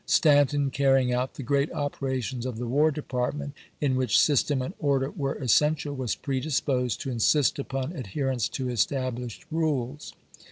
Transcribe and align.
Stanton, 0.07 0.71
carrying 0.71 1.13
out 1.13 1.35
the 1.35 1.43
great 1.43 1.71
operations 1.73 2.47
of 2.47 2.57
the 2.57 2.65
War 2.65 2.89
Department, 2.89 3.53
in 3.79 3.95
which 3.95 4.17
system 4.19 4.59
and 4.63 4.73
order 4.79 5.11
were 5.11 5.35
essential, 5.35 5.95
was 5.95 6.15
predisposed 6.15 6.99
to 7.01 7.11
insist 7.11 7.59
upon 7.59 7.95
ad 7.95 8.07
herence 8.15 8.49
to 8.49 8.67
established 8.67 9.45
rules. 9.51 10.13